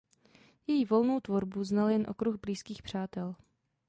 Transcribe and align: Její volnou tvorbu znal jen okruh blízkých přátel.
Její 0.67 0.85
volnou 0.85 1.19
tvorbu 1.19 1.63
znal 1.63 1.89
jen 1.89 2.05
okruh 2.09 2.35
blízkých 2.39 2.81
přátel. 2.83 3.35